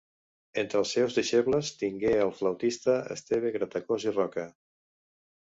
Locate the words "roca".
4.19-4.49